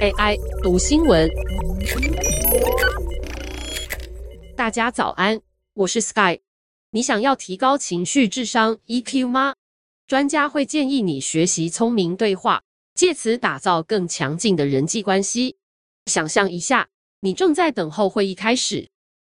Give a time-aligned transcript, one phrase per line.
[0.00, 1.28] AI 读新闻，
[4.56, 5.40] 大家早安，
[5.74, 6.40] 我是 Sky。
[6.90, 9.54] 你想要提高情绪智商 EQ 吗？
[10.06, 12.62] 专家会建议你学习聪明对话，
[12.94, 15.56] 借此打造更强劲的人际关系。
[16.06, 16.88] 想象一下，
[17.20, 18.88] 你正在等候会议开始，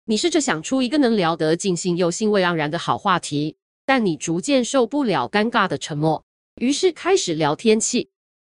[0.06, 6.24] 你试着想出一个能聊得尽兴又兴味盎然的好话题，但你逐渐受不了尴尬的沉默，
[6.56, 8.10] 于是开始聊天气。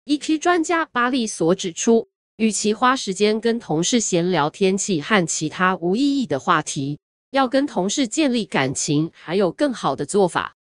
[0.05, 6.99] EQ 专家巴利索指出，与其花时间跟同事闲聊天气和其他无意义的话题，
[7.31, 10.55] 要跟同事建立感情，还有更好的做法。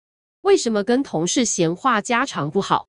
[0.41, 2.87] 为什么跟同事闲话家常不好？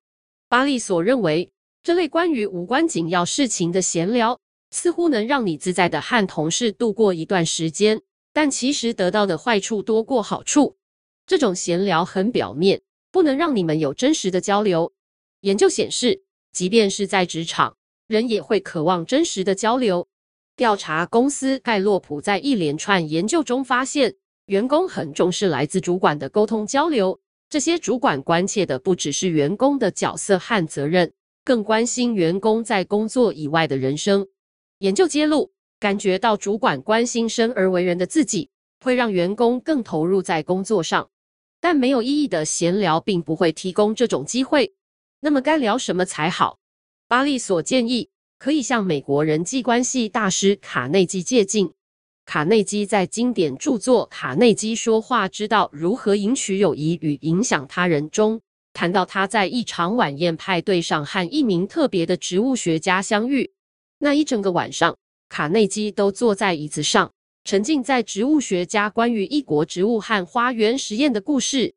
[0.50, 1.50] 巴利索认为，
[1.82, 4.38] 这类关于无关紧要事情的闲聊，
[4.70, 8.02] 似乎能让你自在的和同事度过一段时间，
[8.34, 10.76] 但其实得到的坏处多过好处。
[11.26, 14.92] 这种闲聊很表面，不能让你们有真实的交流。
[15.40, 16.22] 研究显示，
[16.52, 20.06] 即便是在职场，人也会渴望真实的交流。
[20.54, 24.14] 调查公司盖洛普在一连串研究中发现，
[24.46, 27.18] 员工很重视来自主管的沟通交流。
[27.48, 31.12] 这些主管关切的不只是员工的角色和责任，
[31.44, 34.26] 更关心员工在工作以外的人生。
[34.78, 38.50] 研究揭露，感觉到主管关心生而为人的自己，
[38.84, 41.08] 会让员工更投入在工作上。
[41.60, 44.74] 但没有意义的闲聊并不会提供这种机会。
[45.24, 46.58] 那么该聊什么才好？
[47.06, 51.72] 巴利所建议可以向美国人际关系大师卡内基借镜。
[52.26, 58.40] 卡内基在经典著作《卡内基说话：知道如何赢取友谊与影响他人》中，
[58.72, 63.52] 谈到他在一场晚宴派对上和一名特别的植物学家相遇。
[63.98, 64.96] 那一整个晚上，
[65.28, 67.12] 卡内基都坐在椅子上，
[67.44, 71.74] 沉浸在植物学家关于异国植物和花园实验的故事。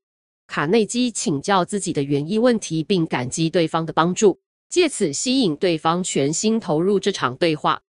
[0.48, 7.82] 卡内基请教自己的园艺问题，并感激对方的帮助，借此吸引对方全心投入这场对话。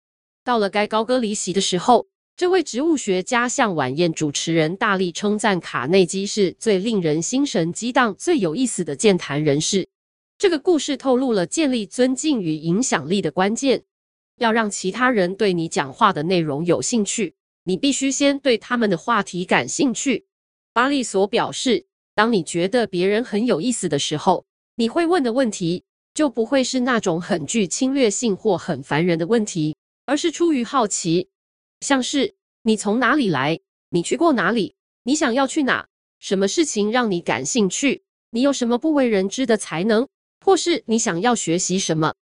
[0.43, 9.87] 到了该高歌离席的时候，这位植物学家向晚宴主持人大力称赞卡内基是最令人心神激荡、最有意思的健谈人士。
[10.37, 13.83] 这个故事透露了建立尊敬与影响力的关键。
[14.37, 20.25] 要让其他人对你讲话的内容有兴趣，你必须先对他们的话题感兴趣。
[20.73, 24.45] 巴利索表示，当你觉得别人很有意思的时候，
[24.75, 25.83] 你会问的问题
[26.13, 31.27] 就不会是那种很具侵略性或很烦人的问题，而是出于好奇，
[31.81, 33.59] 像是你从哪里来，
[33.89, 35.89] 你去过哪里，你想要去哪，
[36.19, 40.07] 什么事情让你感兴趣，你有什么不为人知的才能，
[40.39, 42.13] 或是你想要学习什么。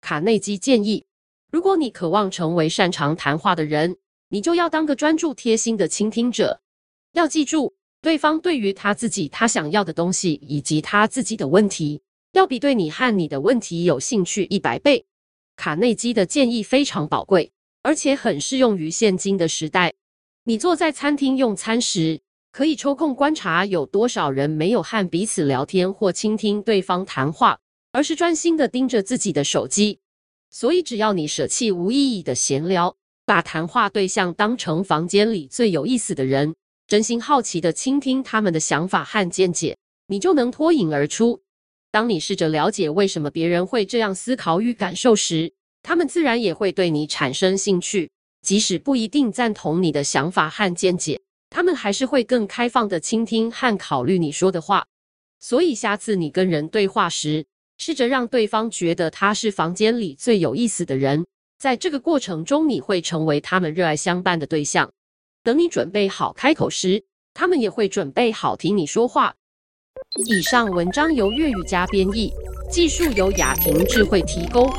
[0.00, 1.04] 卡内基建议，
[1.50, 3.96] 如果你渴望成为擅长谈话的人，
[4.28, 6.62] 你就要当个专注贴心的倾听者，
[7.14, 7.74] 要记住。
[8.02, 12.00] 对方对于他自己他想要的东西以及他自己的问题，
[12.32, 15.04] 要比对你和你的问题有兴趣一百倍。
[15.56, 17.52] 卡内基的建议非常宝贵，
[17.82, 19.92] 而且很适用于现今的时代。
[20.44, 27.58] 你坐在餐厅用餐时，可以抽空观察有多少人没有和彼此聊天或倾听对方谈话，
[27.92, 29.98] 而是专心地盯着自己的手机。
[30.48, 32.96] 所以，只要你舍弃无意义的闲聊，
[33.26, 36.54] 把谈话对象当成房间里最有意思的人。
[36.90, 39.78] 真心好奇地倾听他们的想法和见解，
[40.08, 41.40] 你就能脱颖而出。
[41.92, 45.52] 当你试着了解为什么别人会这样思考与感受时，
[45.84, 48.10] 他们自然也会对你产生兴趣。
[48.42, 54.84] 即使不一定赞同你的想法和见解，他们还是会更开放地倾听和考虑你说的话。
[55.38, 57.46] 所以，下次你跟人对话时，
[57.78, 61.24] 试着让对方觉得他是房间里最有意思的人。
[61.56, 64.90] 在这个过程中，你会成为他们热爱相伴的对象。
[65.42, 67.02] 等你准备好开口时，
[67.32, 69.34] 他们也会准备好听你说话。
[70.26, 72.30] 以上文章由粤语加编译，
[72.70, 74.70] 技术由雅婷智慧提供。